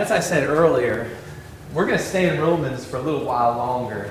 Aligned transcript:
as 0.00 0.10
I 0.10 0.18
said 0.18 0.48
earlier, 0.48 1.14
we're 1.74 1.84
going 1.84 1.98
to 1.98 2.02
stay 2.02 2.34
in 2.34 2.40
Romans 2.40 2.86
for 2.86 2.96
a 2.96 3.02
little 3.02 3.22
while 3.22 3.54
longer. 3.58 4.10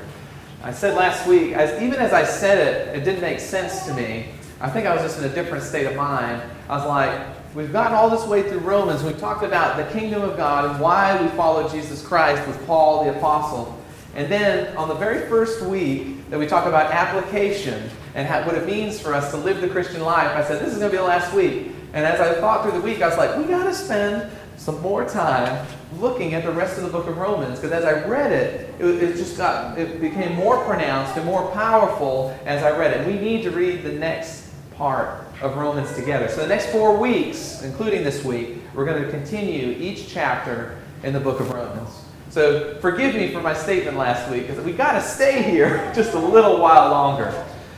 I 0.61 0.71
said 0.71 0.95
last 0.95 1.27
week, 1.27 1.53
as, 1.53 1.81
even 1.81 1.95
as 1.95 2.13
I 2.13 2.25
said 2.25 2.59
it, 2.59 2.95
it 2.95 3.03
didn't 3.03 3.21
make 3.21 3.39
sense 3.39 3.87
to 3.87 3.95
me. 3.95 4.27
I 4.61 4.69
think 4.69 4.85
I 4.85 4.93
was 4.93 5.01
just 5.01 5.17
in 5.17 5.25
a 5.25 5.33
different 5.33 5.63
state 5.63 5.87
of 5.87 5.95
mind. 5.95 6.43
I 6.69 6.77
was 6.77 6.85
like, 6.85 7.55
we've 7.55 7.71
gotten 7.71 7.93
all 7.93 8.07
this 8.07 8.23
way 8.27 8.47
through 8.47 8.59
Romans. 8.59 9.01
We've 9.01 9.19
talked 9.19 9.43
about 9.43 9.77
the 9.77 9.99
kingdom 9.99 10.21
of 10.21 10.37
God 10.37 10.69
and 10.69 10.79
why 10.79 11.19
we 11.19 11.27
follow 11.29 11.67
Jesus 11.67 12.05
Christ 12.05 12.47
with 12.47 12.63
Paul 12.67 13.05
the 13.05 13.17
Apostle. 13.17 13.75
And 14.13 14.31
then 14.31 14.77
on 14.77 14.89
the 14.89 14.95
very 14.95 15.27
first 15.27 15.63
week 15.63 16.29
that 16.29 16.37
we 16.37 16.45
talk 16.45 16.67
about 16.67 16.91
application 16.91 17.89
and 18.13 18.27
how, 18.27 18.45
what 18.45 18.53
it 18.53 18.67
means 18.67 18.99
for 19.01 19.15
us 19.15 19.31
to 19.31 19.37
live 19.37 19.59
the 19.59 19.67
Christian 19.67 20.01
life, 20.01 20.35
I 20.35 20.43
said, 20.43 20.61
this 20.61 20.71
is 20.71 20.77
going 20.77 20.91
to 20.91 20.95
be 20.95 21.01
the 21.01 21.07
last 21.07 21.33
week. 21.33 21.71
And 21.93 22.05
as 22.05 22.19
I 22.19 22.39
thought 22.39 22.61
through 22.61 22.79
the 22.79 22.85
week, 22.85 23.01
I 23.01 23.07
was 23.07 23.17
like, 23.17 23.35
we 23.37 23.45
got 23.45 23.63
to 23.63 23.73
spend 23.73 24.31
some 24.57 24.81
more 24.81 25.05
time 25.05 25.65
looking 25.97 26.33
at 26.33 26.43
the 26.43 26.51
rest 26.51 26.77
of 26.77 26.83
the 26.83 26.89
book 26.89 27.07
of 27.07 27.17
Romans 27.17 27.59
because 27.59 27.71
as 27.71 27.83
I 27.83 28.07
read 28.07 28.31
it, 28.31 28.73
it, 28.79 29.03
it, 29.03 29.17
just 29.17 29.37
got 29.37 29.77
it 29.77 29.99
became 29.99 30.35
more 30.35 30.63
pronounced 30.63 31.17
and 31.17 31.25
more 31.25 31.49
powerful 31.51 32.37
as 32.45 32.63
I 32.63 32.77
read 32.77 32.95
it. 32.95 33.07
We 33.07 33.19
need 33.19 33.43
to 33.43 33.51
read 33.51 33.83
the 33.83 33.91
next 33.91 34.49
part 34.75 35.25
of 35.41 35.57
Romans 35.57 35.93
together. 35.95 36.27
So 36.27 36.41
the 36.41 36.47
next 36.47 36.67
four 36.67 36.97
weeks, 36.97 37.63
including 37.63 38.03
this 38.03 38.23
week, 38.23 38.57
we're 38.73 38.85
going 38.85 39.03
to 39.03 39.09
continue 39.09 39.75
each 39.79 40.07
chapter 40.07 40.77
in 41.03 41.13
the 41.13 41.19
book 41.19 41.39
of 41.39 41.49
Romans. 41.51 41.89
So 42.29 42.77
forgive 42.79 43.15
me 43.15 43.31
for 43.31 43.41
my 43.41 43.55
statement 43.55 43.97
last 43.97 44.29
week 44.29 44.47
because 44.47 44.63
we 44.63 44.71
got 44.71 44.91
to 44.93 45.01
stay 45.01 45.41
here 45.41 45.91
just 45.95 46.13
a 46.13 46.19
little 46.19 46.59
while 46.59 46.91
longer. 46.91 47.33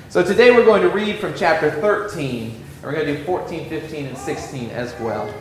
So 0.09 0.21
today 0.21 0.51
we're 0.51 0.65
going 0.65 0.81
to 0.81 0.89
read 0.89 1.19
from 1.19 1.33
chapter 1.33 1.71
13, 1.71 2.51
and 2.51 2.83
we're 2.83 2.91
going 2.91 3.05
to 3.05 3.15
do 3.15 3.23
14, 3.23 3.69
15, 3.69 4.05
and 4.07 4.17
16 4.17 4.69
as 4.71 4.93
well. 4.99 5.33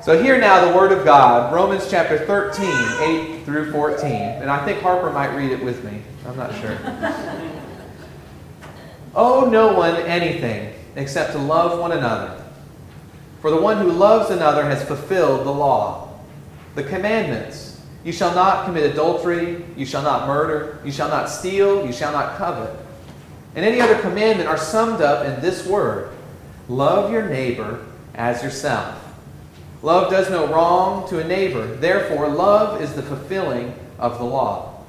So 0.00 0.22
hear 0.22 0.38
now 0.38 0.64
the 0.70 0.76
word 0.76 0.92
of 0.92 1.04
God, 1.04 1.52
Romans 1.52 1.90
chapter 1.90 2.18
13, 2.18 2.66
8 3.36 3.44
through 3.44 3.72
14. 3.72 4.10
And 4.12 4.48
I 4.48 4.64
think 4.64 4.80
Harper 4.80 5.10
might 5.10 5.34
read 5.34 5.50
it 5.50 5.62
with 5.62 5.82
me. 5.82 6.02
I'm 6.24 6.36
not 6.36 6.54
sure. 6.60 6.78
Owe 9.16 9.50
no 9.50 9.72
one 9.72 9.96
anything 9.96 10.72
except 10.94 11.32
to 11.32 11.38
love 11.38 11.80
one 11.80 11.92
another. 11.92 12.44
For 13.40 13.50
the 13.50 13.60
one 13.60 13.78
who 13.78 13.90
loves 13.90 14.30
another 14.30 14.62
has 14.62 14.84
fulfilled 14.84 15.44
the 15.44 15.52
law. 15.52 16.16
The 16.76 16.84
commandments 16.84 17.80
you 18.04 18.12
shall 18.12 18.34
not 18.34 18.66
commit 18.66 18.88
adultery, 18.90 19.64
you 19.76 19.84
shall 19.84 20.02
not 20.02 20.28
murder, 20.28 20.80
you 20.84 20.92
shall 20.92 21.08
not 21.08 21.28
steal, 21.28 21.84
you 21.84 21.92
shall 21.92 22.12
not 22.12 22.38
covet. 22.38 22.70
And 23.56 23.64
any 23.64 23.80
other 23.80 23.98
commandment 23.98 24.48
are 24.48 24.56
summed 24.56 25.00
up 25.00 25.26
in 25.26 25.40
this 25.40 25.66
word 25.66 26.12
love 26.68 27.10
your 27.10 27.28
neighbor 27.28 27.84
as 28.14 28.42
yourself. 28.44 29.07
Love 29.82 30.10
does 30.10 30.28
no 30.30 30.46
wrong 30.48 31.08
to 31.08 31.20
a 31.20 31.24
neighbor. 31.24 31.66
Therefore, 31.76 32.28
love 32.28 32.80
is 32.80 32.94
the 32.94 33.02
fulfilling 33.02 33.74
of 33.98 34.18
the 34.18 34.24
law. 34.24 34.82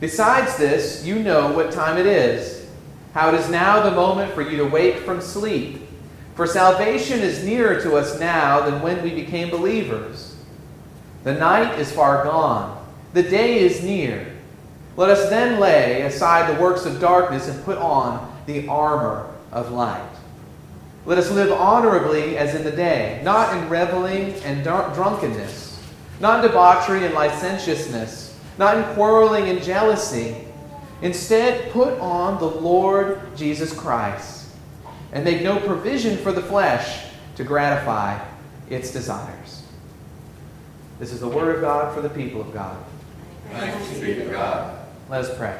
Besides 0.00 0.56
this, 0.56 1.04
you 1.04 1.18
know 1.18 1.52
what 1.52 1.72
time 1.72 1.98
it 1.98 2.06
is, 2.06 2.66
how 3.12 3.28
it 3.28 3.34
is 3.34 3.50
now 3.50 3.82
the 3.82 3.90
moment 3.90 4.32
for 4.32 4.40
you 4.40 4.56
to 4.56 4.64
wake 4.64 4.98
from 4.98 5.20
sleep. 5.20 5.82
For 6.34 6.46
salvation 6.46 7.20
is 7.20 7.44
nearer 7.44 7.78
to 7.82 7.96
us 7.96 8.18
now 8.18 8.60
than 8.60 8.80
when 8.80 9.02
we 9.02 9.14
became 9.14 9.50
believers. 9.50 10.36
The 11.22 11.34
night 11.34 11.78
is 11.78 11.92
far 11.92 12.24
gone, 12.24 12.82
the 13.12 13.22
day 13.22 13.58
is 13.58 13.82
near. 13.82 14.34
Let 14.96 15.10
us 15.10 15.28
then 15.28 15.60
lay 15.60 16.02
aside 16.02 16.54
the 16.54 16.60
works 16.60 16.86
of 16.86 17.00
darkness 17.00 17.48
and 17.48 17.62
put 17.64 17.76
on 17.76 18.34
the 18.46 18.66
armor 18.68 19.28
of 19.52 19.70
light. 19.70 20.02
Let 21.06 21.18
us 21.18 21.30
live 21.30 21.50
honorably 21.50 22.36
as 22.36 22.54
in 22.54 22.62
the 22.62 22.70
day, 22.70 23.20
not 23.24 23.56
in 23.56 23.68
reveling 23.68 24.34
and 24.44 24.62
drunkenness, 24.62 25.82
not 26.20 26.44
in 26.44 26.50
debauchery 26.50 27.06
and 27.06 27.14
licentiousness, 27.14 28.38
not 28.58 28.76
in 28.76 28.94
quarreling 28.94 29.48
and 29.48 29.62
jealousy. 29.62 30.36
Instead, 31.00 31.72
put 31.72 31.98
on 31.98 32.38
the 32.38 32.46
Lord 32.46 33.20
Jesus 33.34 33.72
Christ 33.72 34.50
and 35.12 35.24
make 35.24 35.42
no 35.42 35.58
provision 35.58 36.18
for 36.18 36.32
the 36.32 36.42
flesh 36.42 37.06
to 37.36 37.44
gratify 37.44 38.22
its 38.68 38.92
desires. 38.92 39.62
This 40.98 41.12
is 41.12 41.20
the 41.20 41.28
word 41.28 41.56
of 41.56 41.62
God 41.62 41.94
for 41.94 42.02
the 42.02 42.10
people 42.10 42.42
of 42.42 42.52
God. 42.52 42.76
Thanks 43.52 43.98
be 43.98 44.14
to 44.16 44.26
God. 44.26 44.86
Let 45.08 45.24
us 45.24 45.36
pray. 45.38 45.58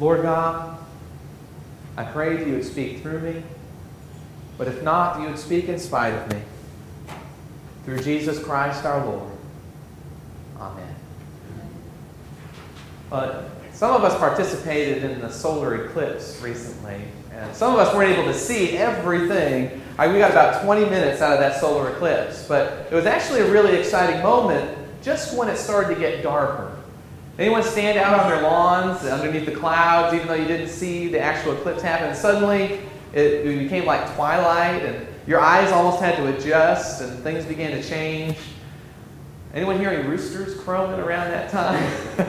Lord 0.00 0.22
God, 0.22 0.79
I 1.96 2.04
pray 2.04 2.36
that 2.36 2.46
you 2.46 2.54
would 2.54 2.64
speak 2.64 3.02
through 3.02 3.20
me, 3.20 3.42
but 4.58 4.68
if 4.68 4.82
not, 4.82 5.20
you 5.20 5.26
would 5.26 5.38
speak 5.38 5.68
in 5.68 5.78
spite 5.78 6.14
of 6.14 6.32
me. 6.32 6.40
Through 7.84 8.00
Jesus 8.02 8.42
Christ 8.42 8.84
our 8.84 9.04
Lord. 9.04 9.32
Amen. 10.58 10.94
But 13.08 13.50
some 13.72 13.92
of 13.92 14.04
us 14.04 14.16
participated 14.18 15.02
in 15.02 15.20
the 15.20 15.30
solar 15.30 15.86
eclipse 15.86 16.40
recently, 16.42 17.00
and 17.32 17.54
some 17.56 17.72
of 17.72 17.80
us 17.80 17.94
weren't 17.94 18.12
able 18.12 18.30
to 18.30 18.38
see 18.38 18.76
everything. 18.76 19.80
we 19.98 20.18
got 20.18 20.30
about 20.30 20.62
20 20.64 20.84
minutes 20.84 21.22
out 21.22 21.32
of 21.32 21.40
that 21.40 21.60
solar 21.60 21.90
eclipse, 21.90 22.46
but 22.46 22.86
it 22.90 22.94
was 22.94 23.06
actually 23.06 23.40
a 23.40 23.50
really 23.50 23.76
exciting 23.78 24.22
moment 24.22 24.76
just 25.02 25.36
when 25.36 25.48
it 25.48 25.56
started 25.56 25.94
to 25.94 26.00
get 26.00 26.22
darker. 26.22 26.76
Anyone 27.40 27.62
stand 27.62 27.96
out 27.96 28.20
on 28.20 28.28
their 28.28 28.42
lawns 28.42 29.02
underneath 29.02 29.46
the 29.46 29.56
clouds, 29.56 30.14
even 30.14 30.28
though 30.28 30.34
you 30.34 30.46
didn't 30.46 30.68
see 30.68 31.08
the 31.08 31.18
actual 31.18 31.52
eclipse 31.52 31.80
happen? 31.80 32.14
Suddenly 32.14 32.80
it, 33.14 33.44
became 33.44 33.86
like 33.86 34.14
twilight, 34.14 34.84
and 34.84 35.06
your 35.26 35.40
eyes 35.40 35.72
almost 35.72 36.02
had 36.02 36.16
to 36.16 36.36
adjust, 36.36 37.00
and 37.00 37.18
things 37.20 37.46
began 37.46 37.70
to 37.70 37.82
change. 37.82 38.36
Anyone 39.54 39.78
hearing 39.78 40.06
roosters 40.06 40.54
crowing 40.60 41.00
around 41.00 41.30
that 41.30 41.50
time? 41.50 41.82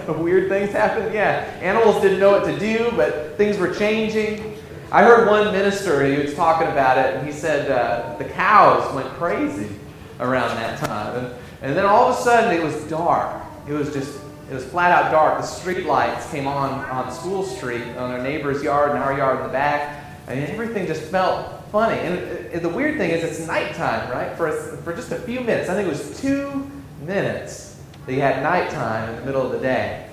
Weird 0.24 0.48
things 0.48 0.72
happened? 0.72 1.14
Yeah. 1.14 1.44
Animals 1.60 2.02
didn't 2.02 2.22
know 2.22 2.32
what 2.32 2.46
to 2.46 2.58
do, 2.58 2.90
but 2.96 3.36
things 3.36 3.58
were 3.58 3.74
changing. 3.74 4.56
I 4.94 5.04
heard 5.04 5.28
one 5.28 5.52
minister, 5.52 6.06
he 6.06 6.24
was 6.24 6.34
talking 6.36 6.70
about 6.70 6.98
it, 6.98 7.16
and 7.16 7.28
he 7.28 7.34
said 7.34 7.70
uh, 7.70 8.16
the 8.18 8.24
cows 8.24 8.96
went 8.96 9.10
crazy 9.16 9.76
around 10.22 10.56
that 10.56 10.80
time. 10.80 11.18
And, 11.18 11.36
and 11.64 11.76
then 11.76 11.86
all 11.86 12.10
of 12.10 12.18
a 12.18 12.22
sudden 12.22 12.58
it 12.58 12.64
was 12.64 12.82
dark. 12.86 13.44
It 13.68 13.74
was 13.74 13.92
just 13.94 14.21
it 14.51 14.56
was 14.56 14.66
flat 14.66 14.91
out 14.91 15.12
dark. 15.12 15.39
The 15.39 15.47
street 15.47 15.85
lights 15.85 16.29
came 16.29 16.45
on 16.45 16.72
on 16.89 17.09
School 17.09 17.41
Street, 17.41 17.84
on 17.95 18.12
our 18.12 18.22
neighbor's 18.22 18.62
yard 18.62 18.91
and 18.91 19.00
our 19.00 19.17
yard 19.17 19.38
in 19.38 19.44
the 19.44 19.53
back, 19.53 20.03
and 20.28 20.41
everything 20.41 20.85
just 20.88 21.03
felt 21.03 21.63
funny. 21.72 21.97
And 22.01 22.16
it, 22.16 22.56
it, 22.56 22.62
the 22.62 22.67
weird 22.67 22.97
thing 22.97 23.12
is, 23.12 23.23
it's 23.23 23.47
nighttime, 23.47 24.12
right? 24.12 24.35
For, 24.35 24.47
a, 24.47 24.78
for 24.78 24.94
just 24.94 25.13
a 25.13 25.19
few 25.19 25.39
minutes. 25.39 25.69
I 25.69 25.73
think 25.73 25.88
it 25.88 25.89
was 25.89 26.19
two 26.19 26.69
minutes 27.01 27.81
that 28.06 28.13
you 28.13 28.19
had 28.19 28.44
nighttime 28.44 29.09
in 29.12 29.16
the 29.22 29.25
middle 29.25 29.41
of 29.41 29.53
the 29.53 29.59
day. 29.59 30.09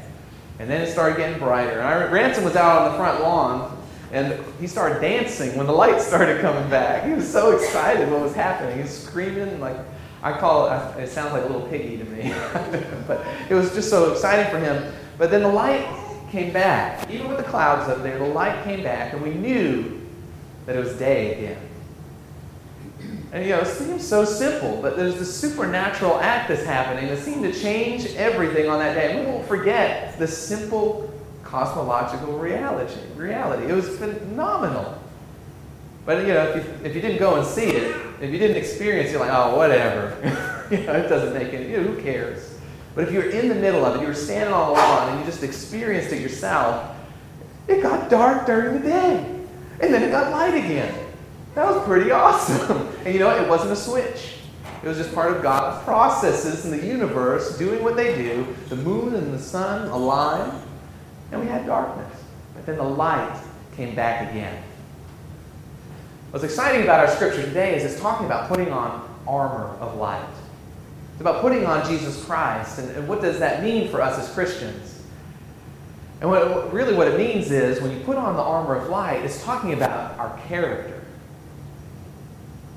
And 0.60 0.70
then 0.70 0.82
it 0.82 0.92
started 0.92 1.16
getting 1.16 1.40
brighter. 1.40 1.80
And 1.80 1.88
I, 1.88 2.08
Ransom 2.08 2.44
was 2.44 2.54
out 2.54 2.82
on 2.82 2.92
the 2.92 2.96
front 2.96 3.20
lawn, 3.20 3.76
and 4.12 4.38
he 4.60 4.68
started 4.68 5.00
dancing 5.00 5.56
when 5.56 5.66
the 5.66 5.72
lights 5.72 6.06
started 6.06 6.40
coming 6.40 6.70
back. 6.70 7.04
He 7.04 7.12
was 7.12 7.28
so 7.28 7.56
excited 7.56 8.08
what 8.08 8.20
was 8.20 8.36
happening. 8.36 8.76
He 8.76 8.82
was 8.82 8.96
screaming 8.96 9.58
like 9.58 9.78
I 10.22 10.36
call 10.36 10.66
it, 10.66 11.00
it 11.00 11.08
sounds 11.08 11.32
like 11.32 11.44
a 11.44 11.46
little 11.46 11.68
piggy 11.68 11.96
to 11.98 12.04
me, 12.04 12.32
but 13.06 13.24
it 13.48 13.54
was 13.54 13.72
just 13.74 13.88
so 13.88 14.12
exciting 14.12 14.50
for 14.50 14.58
him. 14.58 14.92
But 15.16 15.30
then 15.30 15.42
the 15.42 15.48
light 15.48 15.86
came 16.30 16.52
back. 16.52 17.08
Even 17.10 17.28
with 17.28 17.38
the 17.38 17.44
clouds 17.44 17.88
up 17.88 18.02
there, 18.02 18.18
the 18.18 18.24
light 18.24 18.64
came 18.64 18.82
back, 18.82 19.12
and 19.12 19.22
we 19.22 19.34
knew 19.34 20.00
that 20.66 20.76
it 20.76 20.80
was 20.80 20.94
day 20.94 21.34
again. 21.34 21.68
And 23.32 23.44
you 23.44 23.50
know, 23.50 23.60
it 23.60 23.66
seems 23.66 24.06
so 24.06 24.24
simple, 24.24 24.80
but 24.80 24.96
there's 24.96 25.18
this 25.18 25.34
supernatural 25.34 26.18
act 26.18 26.48
that's 26.48 26.64
happening 26.64 27.08
that 27.08 27.18
seemed 27.18 27.42
to 27.42 27.52
change 27.52 28.06
everything 28.16 28.68
on 28.68 28.78
that 28.78 28.94
day. 28.94 29.12
And 29.12 29.20
we 29.20 29.32
won't 29.32 29.46
forget 29.46 30.18
the 30.18 30.26
simple 30.26 31.12
cosmological 31.42 32.38
reality. 32.38 32.98
Reality. 33.16 33.70
It 33.70 33.74
was 33.74 33.88
phenomenal. 33.98 34.98
But 36.08 36.26
you 36.26 36.32
know, 36.32 36.42
if 36.46 36.56
you, 36.56 36.74
if 36.86 36.94
you 36.94 37.02
didn't 37.02 37.18
go 37.18 37.34
and 37.34 37.46
see 37.46 37.66
it, 37.66 37.94
if 38.22 38.32
you 38.32 38.38
didn't 38.38 38.56
experience 38.56 39.10
it, 39.10 39.12
you're 39.12 39.20
like, 39.20 39.30
oh, 39.30 39.54
whatever. 39.54 40.16
you 40.70 40.78
know, 40.86 40.94
it 40.94 41.06
doesn't 41.06 41.34
make 41.34 41.52
any, 41.52 41.70
you 41.70 41.76
know, 41.76 41.82
who 41.82 42.00
cares? 42.00 42.58
But 42.94 43.04
if 43.04 43.12
you're 43.12 43.28
in 43.28 43.50
the 43.50 43.54
middle 43.54 43.84
of 43.84 43.96
it, 43.96 44.00
you 44.00 44.06
were 44.06 44.14
standing 44.14 44.54
all 44.54 44.72
lawn 44.72 45.10
and 45.10 45.20
you 45.20 45.26
just 45.26 45.42
experienced 45.42 46.10
it 46.10 46.22
yourself, 46.22 46.96
it 47.66 47.82
got 47.82 48.08
dark 48.08 48.46
during 48.46 48.80
the 48.80 48.88
day. 48.88 49.18
And 49.82 49.92
then 49.92 50.02
it 50.02 50.10
got 50.10 50.32
light 50.32 50.54
again. 50.54 50.98
That 51.54 51.66
was 51.66 51.84
pretty 51.86 52.10
awesome. 52.10 52.88
And 53.04 53.12
you 53.12 53.20
know? 53.20 53.28
It 53.28 53.46
wasn't 53.46 53.72
a 53.72 53.76
switch. 53.76 54.36
It 54.82 54.88
was 54.88 54.96
just 54.96 55.14
part 55.14 55.36
of 55.36 55.42
God's 55.42 55.84
processes 55.84 56.64
in 56.64 56.70
the 56.70 56.86
universe 56.86 57.58
doing 57.58 57.84
what 57.84 57.96
they 57.96 58.16
do. 58.16 58.46
The 58.70 58.76
moon 58.76 59.14
and 59.14 59.34
the 59.34 59.38
sun 59.38 59.88
aligned, 59.88 60.58
and 61.32 61.40
we 61.42 61.48
had 61.48 61.66
darkness. 61.66 62.18
But 62.54 62.64
then 62.64 62.78
the 62.78 62.82
light 62.82 63.42
came 63.76 63.94
back 63.94 64.30
again. 64.30 64.62
What's 66.30 66.44
exciting 66.44 66.82
about 66.82 67.00
our 67.00 67.08
scripture 67.08 67.42
today 67.42 67.74
is 67.74 67.90
it's 67.90 67.98
talking 68.02 68.26
about 68.26 68.50
putting 68.50 68.70
on 68.70 69.08
armor 69.26 69.74
of 69.80 69.96
light. 69.96 70.28
It's 71.12 71.22
about 71.22 71.40
putting 71.40 71.64
on 71.64 71.88
Jesus 71.88 72.22
Christ. 72.22 72.78
And, 72.78 72.90
and 72.90 73.08
what 73.08 73.22
does 73.22 73.38
that 73.38 73.62
mean 73.62 73.88
for 73.88 74.02
us 74.02 74.18
as 74.18 74.32
Christians? 74.34 75.02
And 76.20 76.28
what, 76.28 76.70
really, 76.70 76.94
what 76.94 77.08
it 77.08 77.16
means 77.16 77.50
is 77.50 77.80
when 77.80 77.92
you 77.92 78.04
put 78.04 78.18
on 78.18 78.36
the 78.36 78.42
armor 78.42 78.76
of 78.76 78.90
light, 78.90 79.24
it's 79.24 79.42
talking 79.42 79.72
about 79.72 80.18
our 80.18 80.38
character. 80.46 81.02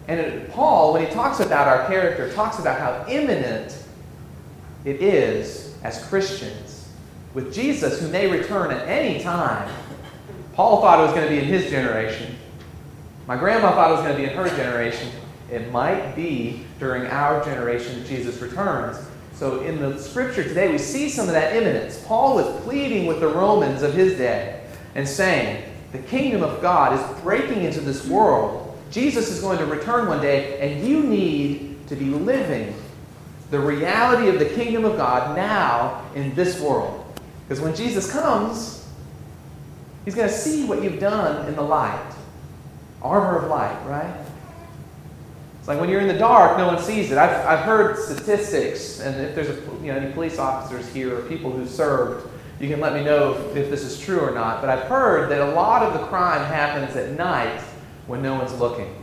And 0.07 0.17
it, 0.17 0.51
Paul, 0.51 0.93
when 0.93 1.05
he 1.05 1.11
talks 1.11 1.41
about 1.41 1.67
our 1.67 1.85
character, 1.87 2.31
talks 2.31 2.57
about 2.57 2.79
how 2.79 3.05
imminent 3.11 3.77
it 4.85 5.01
is 5.01 5.75
as 5.83 6.05
Christians. 6.05 6.89
With 7.33 7.53
Jesus, 7.53 7.99
who 7.99 8.07
may 8.07 8.27
return 8.27 8.71
at 8.71 8.87
any 8.87 9.21
time, 9.21 9.69
Paul 10.53 10.79
thought 10.79 10.99
it 10.99 11.03
was 11.03 11.13
going 11.13 11.27
to 11.27 11.33
be 11.33 11.39
in 11.39 11.45
his 11.45 11.69
generation. 11.69 12.37
My 13.27 13.37
grandma 13.37 13.71
thought 13.71 13.91
it 13.91 13.93
was 13.93 14.01
going 14.01 14.15
to 14.15 14.21
be 14.21 14.27
in 14.27 14.35
her 14.35 14.47
generation. 14.55 15.09
It 15.51 15.71
might 15.71 16.15
be 16.15 16.65
during 16.79 17.05
our 17.07 17.43
generation 17.43 17.99
that 17.99 18.07
Jesus 18.07 18.41
returns. 18.41 18.97
So 19.33 19.61
in 19.61 19.79
the 19.79 19.97
scripture 19.99 20.43
today, 20.43 20.71
we 20.71 20.77
see 20.77 21.09
some 21.09 21.27
of 21.27 21.33
that 21.33 21.55
imminence. 21.55 22.03
Paul 22.05 22.35
was 22.35 22.61
pleading 22.63 23.05
with 23.05 23.19
the 23.19 23.27
Romans 23.27 23.81
of 23.81 23.93
his 23.93 24.17
day 24.17 24.63
and 24.95 25.07
saying, 25.07 25.63
The 25.91 25.99
kingdom 25.99 26.43
of 26.43 26.61
God 26.61 26.93
is 26.93 27.21
breaking 27.21 27.63
into 27.63 27.81
this 27.81 28.07
world. 28.07 28.77
Jesus 28.91 29.29
is 29.29 29.41
going 29.41 29.57
to 29.57 29.65
return 29.65 30.07
one 30.07 30.21
day, 30.21 30.59
and 30.59 30.87
you 30.87 31.01
need 31.03 31.87
to 31.87 31.95
be 31.95 32.05
living 32.05 32.73
the 33.49 33.59
reality 33.59 34.29
of 34.29 34.39
the 34.39 34.45
kingdom 34.45 34.85
of 34.85 34.97
God 34.97 35.35
now 35.35 36.05
in 36.15 36.33
this 36.35 36.59
world. 36.59 37.03
Because 37.43 37.61
when 37.61 37.75
Jesus 37.75 38.11
comes, 38.11 38.87
he's 40.05 40.15
going 40.15 40.29
to 40.29 40.33
see 40.33 40.65
what 40.65 40.81
you've 40.81 40.99
done 40.99 41.47
in 41.47 41.55
the 41.55 41.61
light. 41.61 42.13
Armor 43.01 43.37
of 43.39 43.49
light, 43.49 43.77
right? 43.85 44.13
It's 45.59 45.67
like 45.67 45.79
when 45.79 45.89
you're 45.89 46.01
in 46.01 46.07
the 46.07 46.17
dark, 46.17 46.57
no 46.57 46.67
one 46.67 46.81
sees 46.81 47.11
it. 47.11 47.17
I've, 47.17 47.45
I've 47.45 47.65
heard 47.65 47.97
statistics, 47.97 48.99
and 48.99 49.19
if 49.21 49.35
there's 49.35 49.49
a, 49.49 49.61
you 49.83 49.91
know, 49.91 49.95
any 49.95 50.11
police 50.11 50.39
officers 50.39 50.91
here 50.91 51.17
or 51.17 51.21
people 51.23 51.51
who 51.51 51.67
served, 51.67 52.27
you 52.59 52.67
can 52.67 52.79
let 52.79 52.93
me 52.93 53.03
know 53.03 53.33
if, 53.33 53.55
if 53.55 53.69
this 53.69 53.83
is 53.83 53.99
true 53.99 54.19
or 54.19 54.31
not. 54.31 54.61
But 54.61 54.69
I've 54.69 54.87
heard 54.87 55.29
that 55.31 55.41
a 55.41 55.51
lot 55.51 55.83
of 55.83 55.93
the 55.93 56.05
crime 56.07 56.43
happens 56.45 56.95
at 56.95 57.17
night 57.17 57.61
when 58.07 58.21
no 58.21 58.35
one's 58.35 58.57
looking. 58.59 58.95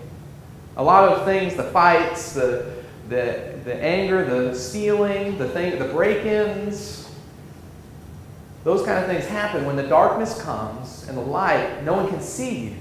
A 0.76 0.82
lot 0.82 1.08
of 1.12 1.24
things, 1.24 1.54
the 1.54 1.64
fights, 1.64 2.32
the, 2.32 2.74
the, 3.08 3.54
the 3.64 3.74
anger, 3.74 4.24
the 4.24 4.54
stealing, 4.54 5.38
the 5.38 5.48
thing, 5.48 5.78
the 5.78 5.86
break-ins, 5.86 7.08
those 8.64 8.84
kind 8.84 8.98
of 8.98 9.06
things 9.06 9.26
happen 9.26 9.64
when 9.64 9.76
the 9.76 9.86
darkness 9.86 10.40
comes 10.42 11.06
and 11.08 11.16
the 11.16 11.22
light, 11.22 11.84
no 11.84 11.94
one 11.94 12.08
can 12.08 12.20
see 12.20 12.58
you. 12.58 12.76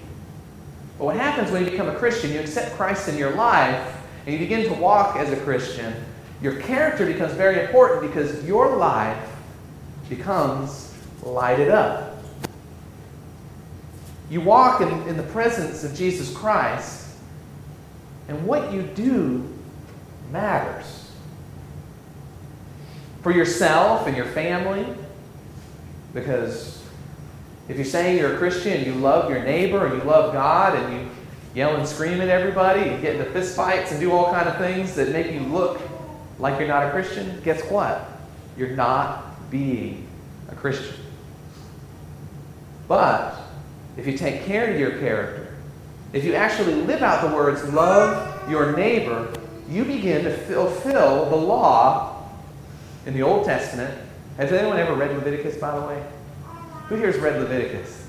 But 0.98 1.06
what 1.06 1.16
happens 1.16 1.52
when 1.52 1.64
you 1.64 1.72
become 1.72 1.90
a 1.90 1.96
Christian, 1.96 2.32
you 2.32 2.40
accept 2.40 2.76
Christ 2.76 3.08
in 3.08 3.18
your 3.18 3.32
life, 3.32 3.96
and 4.26 4.34
you 4.34 4.40
begin 4.40 4.68
to 4.68 4.74
walk 4.74 5.16
as 5.16 5.32
a 5.32 5.38
Christian, 5.38 5.94
your 6.42 6.56
character 6.62 7.06
becomes 7.06 7.34
very 7.34 7.62
important 7.66 8.12
because 8.12 8.44
your 8.46 8.76
life 8.78 9.30
becomes 10.10 10.94
lighted 11.24 11.70
up. 11.70 12.18
You 14.30 14.42
walk 14.42 14.82
in, 14.82 14.90
in 15.08 15.18
the 15.18 15.24
presence 15.24 15.84
of 15.84 15.96
Jesus 15.96 16.36
Christ, 16.36 17.08
and 18.28 18.46
what 18.46 18.74
you 18.74 18.82
do 18.82 19.48
matters. 20.32 21.12
For 23.22 23.32
yourself 23.32 24.08
and 24.08 24.16
your 24.16 24.26
family, 24.26 24.86
because 26.14 26.84
if 27.70 27.76
you're 27.76 27.86
saying 27.86 28.18
you're 28.18 28.36
a 28.36 28.38
Christian, 28.38 28.86
you 28.86 28.94
love 28.94 29.30
your 29.30 29.44
neighbor 29.44 29.86
and 29.86 30.02
you 30.02 30.08
love 30.08 30.34
God 30.34 30.78
and 30.78 30.94
you 30.94 31.10
yell 31.54 31.76
and 31.76 31.88
scream 31.88 32.22
at 32.22 32.30
everybody, 32.30 32.82
you 32.82 32.98
get 33.02 33.16
into 33.16 33.26
fist 33.32 33.56
fights 33.56 33.92
and 33.92 34.00
do 34.00 34.12
all 34.12 34.32
kind 34.32 34.48
of 34.48 34.58
things 34.58 34.96
that 34.96 35.10
make 35.10 35.32
you 35.32 35.40
look 35.42 35.82
like 36.40 36.60
you're 36.60 36.68
not 36.68 36.86
a 36.86 36.92
Christian, 36.92 37.42
guess 37.44 37.62
what? 37.70 38.10
You're 38.58 38.76
not 38.76 39.50
being 39.50 40.08
a 40.50 40.56
Christian. 40.56 40.96
But 42.88 43.36
if 43.98 44.08
you 44.08 44.18
take 44.18 44.46
care 44.46 44.72
of 44.72 44.80
your 44.80 45.00
character, 45.00 45.56
if 46.14 46.24
you 46.24 46.36
actually 46.36 46.76
live 46.76 47.02
out 47.02 47.28
the 47.28 47.36
words, 47.36 47.64
love 47.74 48.50
your 48.50 48.78
neighbor, 48.78 49.34
you 49.70 49.84
begin 49.84 50.24
to 50.24 50.38
fulfill 50.38 51.30
the 51.30 51.36
law 51.36 52.30
in 53.06 53.14
the 53.14 53.24
Old 53.24 53.46
Testament. 53.46 53.94
Has 54.38 54.52
anyone 54.54 54.78
ever 54.78 54.94
read 54.94 55.12
Leviticus, 55.12 55.58
by 55.58 55.78
the 55.78 55.86
way? 55.86 56.06
Who 56.90 56.96
here 56.96 57.08
has 57.08 57.18
read 57.18 57.40
Leviticus? 57.42 58.06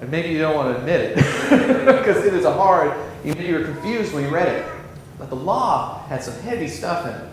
And 0.00 0.10
maybe 0.10 0.28
you 0.30 0.38
don't 0.38 0.54
want 0.54 0.74
to 0.74 0.80
admit 0.80 1.00
it 1.00 1.16
because 1.98 2.24
it 2.24 2.32
is 2.32 2.44
a 2.44 2.52
hard, 2.52 2.96
you 3.24 3.34
were 3.54 3.64
confused 3.64 4.14
when 4.14 4.24
you 4.24 4.30
read 4.30 4.48
it. 4.48 4.66
But 5.18 5.28
the 5.28 5.36
law 5.36 6.06
had 6.06 6.22
some 6.22 6.34
heavy 6.40 6.68
stuff 6.68 7.06
in 7.06 7.12
it. 7.12 7.30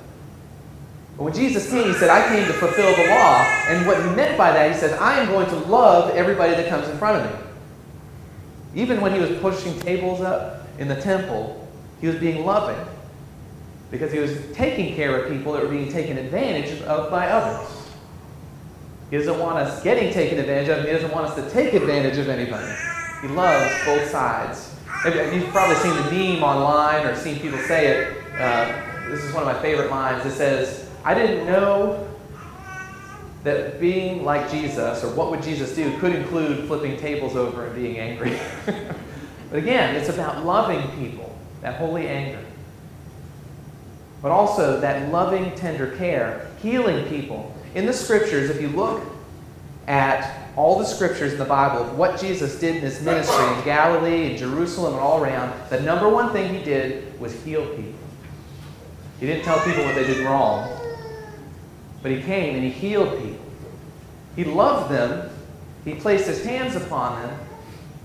But 1.16 1.24
when 1.24 1.34
Jesus 1.34 1.70
came, 1.70 1.88
he 1.88 1.94
said, 1.94 2.10
I 2.10 2.28
came 2.28 2.46
to 2.46 2.54
fulfill 2.54 2.96
the 2.96 3.10
law. 3.10 3.42
And 3.68 3.88
what 3.88 3.98
he 3.98 4.16
meant 4.16 4.38
by 4.38 4.52
that, 4.52 4.72
he 4.72 4.78
said, 4.78 5.00
I 5.00 5.20
am 5.20 5.28
going 5.30 5.48
to 5.48 5.56
love 5.56 6.16
everybody 6.16 6.54
that 6.54 6.68
comes 6.68 6.88
in 6.90 6.98
front 6.98 7.26
of 7.26 7.32
me. 7.32 8.82
Even 8.82 9.02
when 9.02 9.14
he 9.14 9.20
was 9.20 9.32
pushing 9.40 9.80
tables 9.80 10.22
up 10.22 10.68
in 10.78 10.88
the 10.88 11.00
temple, 11.02 11.68
he 12.02 12.08
was 12.08 12.18
being 12.18 12.46
loving 12.46 12.78
because 13.90 14.12
he 14.12 14.20
was 14.20 14.38
taking 14.54 14.96
care 14.96 15.18
of 15.18 15.32
people 15.32 15.54
that 15.54 15.64
were 15.64 15.70
being 15.70 15.92
taken 15.92 16.18
advantage 16.18 16.82
of 16.82 17.10
by 17.10 17.30
others. 17.30 17.77
He 19.10 19.18
doesn't 19.18 19.40
want 19.40 19.58
us 19.58 19.82
getting 19.84 20.12
taken 20.12 20.38
advantage 20.38 20.68
of, 20.70 20.80
and 20.80 20.88
he 20.88 20.94
doesn't 20.94 21.12
want 21.12 21.28
us 21.28 21.36
to 21.36 21.50
take 21.50 21.74
advantage 21.74 22.18
of 22.18 22.28
anybody. 22.28 22.74
He 23.22 23.28
loves 23.30 23.74
both 23.86 24.10
sides. 24.10 24.76
You've 25.06 25.50
probably 25.50 25.76
seen 25.78 25.96
the 25.96 26.12
meme 26.12 26.44
online 26.44 27.06
or 27.06 27.16
seen 27.16 27.40
people 27.40 27.60
say 27.60 27.88
it. 27.88 28.18
Uh, 28.38 29.10
this 29.10 29.24
is 29.24 29.34
one 29.34 29.48
of 29.48 29.54
my 29.54 29.62
favorite 29.62 29.90
lines. 29.90 30.26
It 30.26 30.32
says, 30.32 30.90
I 31.06 31.14
didn't 31.14 31.46
know 31.46 32.06
that 33.44 33.80
being 33.80 34.26
like 34.26 34.52
Jesus, 34.52 35.04
or 35.04 35.16
what 35.16 35.32
would 35.32 35.42
Jesus 35.42 35.74
do, 35.74 35.98
could 36.00 36.14
include 36.14 36.68
flipping 36.68 36.98
tables 36.98 37.36
over 37.36 37.66
and 37.66 37.76
being 37.76 37.98
angry. 37.98 38.38
but 38.66 39.58
again, 39.58 39.96
it's 39.96 40.10
about 40.10 40.46
loving 40.46 40.82
people 41.00 41.38
that 41.62 41.76
holy 41.76 42.08
anger. 42.08 42.44
But 44.22 44.32
also 44.32 44.82
that 44.82 45.12
loving, 45.12 45.56
tender 45.56 45.96
care, 45.96 46.50
healing 46.62 47.08
people. 47.08 47.54
In 47.76 47.86
the 47.86 47.94
scriptures, 47.94 48.50
if 48.50 48.62
you 48.62 48.70
look 48.70 49.04
at 49.88 50.50
all 50.56 50.80
the 50.80 50.86
scriptures 50.86 51.34
in 51.34 51.40
the 51.40 51.46
Bible 51.46 51.84
of 51.84 51.98
what 51.98 52.20
Jesus 52.20 52.60
did 52.60 52.78
in 52.78 52.82
his 52.82 53.02
ministry 53.02 53.46
in 53.54 53.64
Galilee, 53.64 54.32
in 54.32 54.38
Jerusalem, 54.38 54.94
and 54.94 55.02
all 55.02 55.24
around, 55.24 55.54
the 55.70 55.80
number 55.82 56.10
one 56.10 56.32
thing 56.34 56.54
he 56.54 56.64
did 56.64 57.20
was 57.20 57.34
heal 57.44 57.66
people. 57.76 57.94
He 59.20 59.28
didn't 59.28 59.44
tell 59.44 59.60
people 59.60 59.84
what 59.84 59.96
they 59.96 60.06
did 60.06 60.26
wrong, 60.26 60.70
but 62.02 62.12
he 62.12 62.22
came 62.22 62.56
and 62.56 62.64
he 62.64 62.70
healed 62.70 63.22
people. 63.22 63.46
He 64.36 64.44
loved 64.44 64.92
them, 64.92 65.30
he 65.86 65.96
placed 65.96 66.28
his 66.28 66.44
hands 66.44 66.76
upon 66.76 67.22
them, 67.22 67.40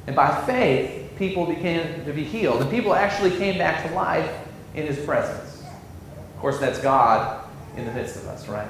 and 0.07 0.17
by 0.17 0.45
faith, 0.47 1.13
people 1.17 1.47
began 1.47 2.05
to 2.05 2.13
be 2.13 2.25
healed. 2.25 2.61
And 2.61 2.71
people 2.71 2.95
actually 2.95 3.31
came 3.37 3.59
back 3.59 3.87
to 3.87 3.95
life 3.95 4.31
in 4.75 4.87
his 4.87 4.99
presence. 5.05 5.63
Of 6.35 6.41
course, 6.41 6.59
that's 6.59 6.81
God 6.81 7.45
in 7.77 7.85
the 7.85 7.93
midst 7.93 8.17
of 8.17 8.27
us, 8.27 8.49
right? 8.49 8.69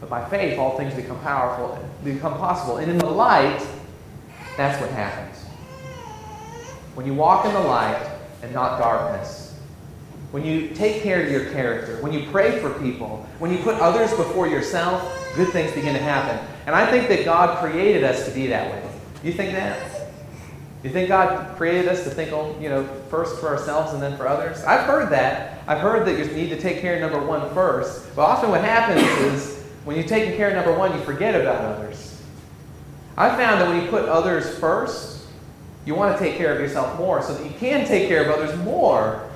But 0.00 0.08
by 0.08 0.28
faith, 0.28 0.58
all 0.58 0.76
things 0.76 0.94
become 0.94 1.20
powerful, 1.20 1.74
and 1.74 2.04
become 2.04 2.34
possible. 2.38 2.78
And 2.78 2.90
in 2.90 2.98
the 2.98 3.06
light, 3.06 3.64
that's 4.56 4.80
what 4.80 4.90
happens. 4.90 5.44
When 6.94 7.06
you 7.06 7.14
walk 7.14 7.44
in 7.46 7.52
the 7.52 7.60
light 7.60 8.10
and 8.42 8.52
not 8.52 8.78
darkness, 8.78 9.58
when 10.30 10.44
you 10.44 10.68
take 10.68 11.02
care 11.02 11.22
of 11.22 11.30
your 11.30 11.50
character, 11.50 12.00
when 12.02 12.12
you 12.12 12.28
pray 12.30 12.60
for 12.60 12.70
people, 12.78 13.26
when 13.38 13.50
you 13.50 13.58
put 13.58 13.74
others 13.76 14.10
before 14.16 14.46
yourself, 14.46 15.02
good 15.34 15.48
things 15.48 15.72
begin 15.72 15.92
to 15.94 16.00
happen. 16.00 16.38
And 16.66 16.74
I 16.74 16.88
think 16.90 17.08
that 17.08 17.24
God 17.24 17.58
created 17.58 18.04
us 18.04 18.26
to 18.26 18.30
be 18.32 18.46
that 18.46 18.70
way. 18.70 18.90
You 19.22 19.32
think 19.32 19.52
that? 19.52 19.78
You 20.82 20.90
think 20.90 21.08
God 21.08 21.56
created 21.56 21.88
us 21.88 22.04
to 22.04 22.10
think, 22.10 22.32
oh, 22.32 22.56
you 22.60 22.68
know, 22.68 22.84
first 23.10 23.38
for 23.38 23.48
ourselves 23.48 23.92
and 23.92 24.02
then 24.02 24.16
for 24.16 24.26
others? 24.26 24.62
I've 24.64 24.86
heard 24.86 25.10
that. 25.10 25.62
I've 25.66 25.80
heard 25.80 26.06
that 26.06 26.18
you 26.18 26.24
need 26.32 26.48
to 26.50 26.60
take 26.60 26.80
care 26.80 26.94
of 26.94 27.00
number 27.00 27.26
one 27.26 27.52
first. 27.52 28.14
But 28.16 28.22
often 28.22 28.50
what 28.50 28.62
happens 28.62 29.02
is 29.02 29.59
when 29.90 29.98
you're 29.98 30.06
taking 30.06 30.36
care 30.36 30.50
of 30.50 30.54
number 30.54 30.72
one, 30.72 30.96
you 30.96 31.02
forget 31.02 31.34
about 31.34 31.64
others. 31.64 32.22
I 33.16 33.28
found 33.30 33.60
that 33.60 33.68
when 33.68 33.82
you 33.82 33.90
put 33.90 34.08
others 34.08 34.56
first, 34.60 35.26
you 35.84 35.96
want 35.96 36.16
to 36.16 36.24
take 36.24 36.36
care 36.36 36.54
of 36.54 36.60
yourself 36.60 36.96
more 36.96 37.20
so 37.20 37.34
that 37.34 37.44
you 37.44 37.50
can 37.58 37.84
take 37.84 38.06
care 38.06 38.22
of 38.22 38.30
others 38.30 38.56
more. 38.60 39.28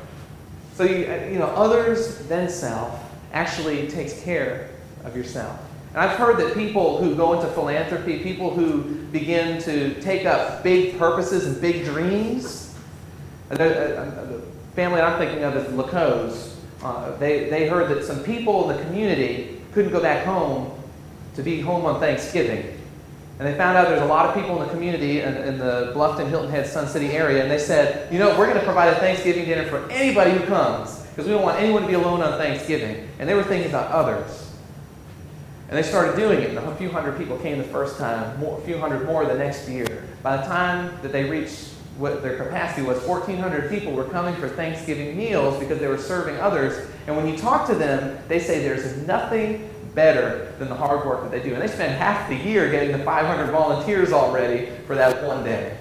So 0.75 0.84
you, 0.84 1.12
you 1.28 1.40
know, 1.40 1.49
others 1.56 2.18
then 2.28 2.49
self 2.49 3.02
actually 3.32 3.88
takes 3.88 4.23
care 4.23 4.70
of 5.02 5.16
yourself. 5.16 5.58
And 5.88 5.99
I've 5.99 6.16
heard 6.16 6.38
that 6.38 6.54
people 6.54 6.99
who 6.99 7.16
go 7.16 7.32
into 7.32 7.49
philanthropy, 7.49 8.20
people 8.20 8.54
who 8.54 8.82
begin 9.06 9.61
to 9.62 10.00
take 10.02 10.25
up 10.25 10.62
big 10.62 10.96
purposes 11.00 11.46
and 11.49 11.61
big 11.61 11.84
dreams, 11.84 12.78
uh, 13.50 13.56
the, 13.56 13.99
uh, 13.99 14.25
the 14.26 14.42
family 14.76 15.00
I'm 15.00 15.18
thinking 15.18 15.42
of 15.42 15.56
is 15.56 15.66
Lacos. 15.73 16.54
Uh, 16.80 17.16
they, 17.16 17.50
they 17.50 17.66
heard 17.66 17.90
that 17.90 18.04
some 18.04 18.23
people 18.23 18.70
in 18.70 18.76
the 18.76 18.84
community 18.84 19.53
couldn't 19.75 19.93
go 19.93 20.00
back 20.00 20.25
home 20.25 20.71
to 21.35 21.43
be 21.43 21.61
home 21.61 21.85
on 21.85 22.00
Thanksgiving. 22.00 22.81
And 23.38 23.49
they 23.49 23.57
found 23.57 23.76
out 23.76 23.88
there's 23.88 24.00
a 24.00 24.07
lot 24.07 24.26
of 24.26 24.35
people 24.35 24.62
in 24.62 24.69
the 24.69 24.73
community 24.73 25.21
in, 25.21 25.37
in 25.37 25.59
the 25.59 25.93
Bluffton, 25.95 26.28
Hilton 26.28 26.50
Head, 26.50 26.69
Sun 26.69 26.87
City 26.87 27.11
area, 27.11 27.43
and 27.43 27.50
they 27.50 27.59
said, 27.59 28.11
you 28.12 28.19
know, 28.21 28.38
we're 28.38 28.47
going 28.47 28.59
to 28.59 28.64
provide 28.64 28.88
a 28.90 28.97
Thanksgiving 28.97 29.45
dinner 29.45 29.66
for 29.66 29.90
anybody 29.90 30.31
who 30.31 30.47
comes 30.47 31.00
because 31.09 31.26
we 31.26 31.33
don't 31.33 31.43
want 31.43 31.61
anyone 31.61 31.83
to 31.83 31.88
be 31.88 31.95
alone 31.95 32.23
on 32.23 32.38
Thanksgiving. 32.38 33.09
And 33.19 33.28
they 33.28 33.35
were 33.35 33.43
thinking 33.43 33.69
about 33.69 33.90
others. 33.90 34.52
And 35.69 35.76
they 35.76 35.83
started 35.83 36.14
doing 36.14 36.40
it, 36.40 36.50
and 36.50 36.59
a 36.59 36.76
few 36.76 36.90
hundred 36.90 37.19
people 37.19 37.37
came 37.38 37.59
the 37.59 37.64
first 37.64 37.99
time, 37.99 38.38
more, 38.38 38.59
a 38.59 38.62
few 38.62 38.78
hundred 38.78 39.07
more 39.07 39.25
the 39.25 39.35
next 39.35 39.69
year. 39.69 40.04
By 40.23 40.37
the 40.37 40.45
time 40.45 40.97
that 41.02 41.11
they 41.11 41.28
reached 41.28 41.74
what 41.96 42.22
their 42.22 42.36
capacity 42.36 42.82
was 42.82 43.00
1,400 43.04 43.70
people 43.70 43.92
were 43.92 44.04
coming 44.04 44.34
for 44.36 44.48
Thanksgiving 44.48 45.16
meals 45.16 45.58
because 45.58 45.78
they 45.78 45.86
were 45.86 45.98
serving 45.98 46.36
others. 46.36 46.90
And 47.06 47.16
when 47.16 47.28
you 47.28 47.36
talk 47.36 47.68
to 47.68 47.74
them, 47.74 48.18
they 48.26 48.40
say 48.40 48.60
there's 48.60 49.06
nothing 49.06 49.70
better 49.94 50.52
than 50.58 50.68
the 50.68 50.74
hard 50.74 51.06
work 51.06 51.22
that 51.22 51.30
they 51.30 51.40
do. 51.40 51.54
And 51.54 51.62
they 51.62 51.68
spend 51.68 51.94
half 51.94 52.28
the 52.28 52.34
year 52.34 52.70
getting 52.70 52.96
the 52.96 53.04
500 53.04 53.50
volunteers 53.52 54.12
already 54.12 54.70
for 54.86 54.96
that 54.96 55.24
one 55.24 55.44
day. 55.44 55.76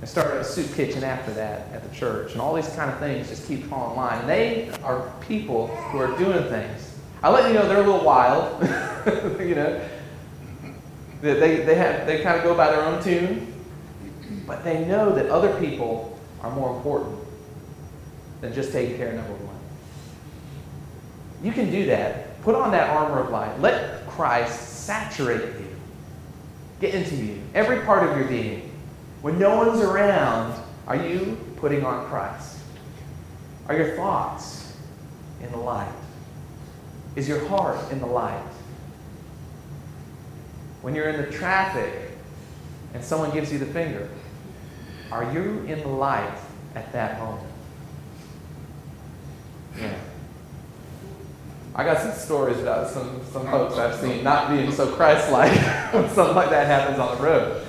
I 0.00 0.04
started 0.04 0.38
a 0.38 0.44
soup 0.44 0.72
kitchen 0.76 1.02
after 1.02 1.32
that 1.32 1.72
at 1.72 1.88
the 1.88 1.94
church. 1.94 2.32
And 2.32 2.40
all 2.40 2.54
these 2.54 2.68
kind 2.76 2.88
of 2.90 2.98
things 3.00 3.28
just 3.28 3.48
keep 3.48 3.64
falling 3.64 3.92
in 3.92 3.96
line. 3.96 4.26
They 4.28 4.70
are 4.84 5.12
people 5.26 5.66
who 5.66 5.98
are 5.98 6.16
doing 6.16 6.44
things. 6.44 6.96
I 7.20 7.30
let 7.30 7.48
you 7.48 7.54
know 7.54 7.66
they're 7.66 7.78
a 7.78 7.86
little 7.86 8.04
wild. 8.04 8.62
you 9.40 9.56
know, 9.56 9.88
they, 11.20 11.64
they, 11.64 11.74
have, 11.74 12.06
they 12.06 12.22
kind 12.22 12.38
of 12.38 12.44
go 12.44 12.56
by 12.56 12.70
their 12.70 12.82
own 12.82 13.02
tune. 13.02 13.57
But 14.46 14.64
they 14.64 14.84
know 14.84 15.14
that 15.14 15.26
other 15.30 15.58
people 15.60 16.18
are 16.42 16.50
more 16.50 16.76
important 16.76 17.18
than 18.40 18.52
just 18.52 18.72
taking 18.72 18.96
care 18.96 19.08
of 19.08 19.14
number 19.16 19.32
one. 19.32 19.56
You 21.42 21.52
can 21.52 21.70
do 21.70 21.86
that. 21.86 22.40
Put 22.42 22.54
on 22.54 22.70
that 22.72 22.90
armor 22.90 23.20
of 23.20 23.30
light. 23.30 23.60
Let 23.60 24.06
Christ 24.06 24.84
saturate 24.84 25.42
you, 25.42 25.76
get 26.80 26.94
into 26.94 27.14
you, 27.16 27.40
every 27.54 27.80
part 27.80 28.08
of 28.08 28.16
your 28.16 28.26
being. 28.26 28.70
When 29.22 29.38
no 29.38 29.56
one's 29.56 29.80
around, 29.80 30.60
are 30.86 30.96
you 30.96 31.36
putting 31.56 31.84
on 31.84 32.06
Christ? 32.06 32.58
Are 33.68 33.76
your 33.76 33.96
thoughts 33.96 34.72
in 35.42 35.50
the 35.50 35.58
light? 35.58 35.92
Is 37.16 37.28
your 37.28 37.46
heart 37.48 37.92
in 37.92 38.00
the 38.00 38.06
light? 38.06 38.42
When 40.82 40.94
you're 40.94 41.08
in 41.08 41.20
the 41.20 41.30
traffic 41.30 42.07
and 42.94 43.04
someone 43.04 43.30
gives 43.30 43.52
you 43.52 43.58
the 43.58 43.66
finger, 43.66 44.08
are 45.10 45.32
you 45.32 45.64
in 45.66 45.80
the 45.80 45.88
light 45.88 46.38
at 46.74 46.92
that 46.92 47.18
moment? 47.18 47.52
Yeah. 49.78 49.98
I 51.74 51.84
got 51.84 51.98
some 51.98 52.12
stories 52.12 52.58
about 52.58 52.90
some, 52.90 53.20
some 53.32 53.46
folks 53.46 53.76
I've 53.76 53.94
seen 53.94 54.24
not 54.24 54.50
being 54.50 54.72
so 54.72 54.90
Christ 54.92 55.30
like 55.30 55.52
when 55.92 56.08
something 56.10 56.34
like 56.34 56.50
that 56.50 56.66
happens 56.66 56.98
on 56.98 57.16
the 57.16 57.22
road. 57.22 57.66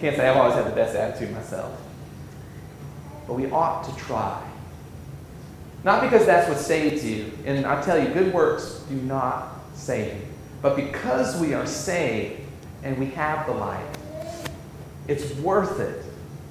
Can't 0.00 0.16
say 0.16 0.28
I've 0.28 0.36
always 0.36 0.54
had 0.54 0.66
the 0.66 0.74
best 0.74 0.96
attitude 0.96 1.34
myself. 1.34 1.78
But 3.26 3.34
we 3.34 3.50
ought 3.50 3.84
to 3.84 3.96
try. 3.96 4.42
Not 5.84 6.02
because 6.02 6.26
that's 6.26 6.48
what 6.48 6.58
saves 6.58 7.04
you. 7.04 7.32
And 7.44 7.66
I 7.66 7.82
tell 7.82 7.98
you, 7.98 8.08
good 8.12 8.32
works 8.32 8.82
do 8.88 8.96
not 8.96 9.60
save 9.74 10.14
you. 10.14 10.20
But 10.62 10.76
because 10.76 11.38
we 11.40 11.54
are 11.54 11.66
saved 11.66 12.40
and 12.86 12.96
we 12.98 13.06
have 13.06 13.46
the 13.46 13.52
light, 13.52 13.84
it's 15.08 15.34
worth 15.38 15.80
it. 15.80 16.04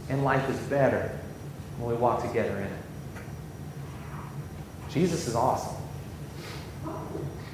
And 0.10 0.26
life 0.26 0.48
is 0.50 0.60
better 0.68 1.18
when 1.80 1.90
we 1.90 1.96
walk 1.96 2.22
together 2.28 2.58
in 2.58 2.66
it. 2.66 2.80
Jesus 4.92 5.30
is 5.30 5.36
awesome. 5.36 5.78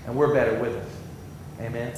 And 0.08 0.16
we're 0.16 0.34
better 0.34 0.60
with 0.60 0.76
it. 0.76 1.64
Amen. 1.64 1.94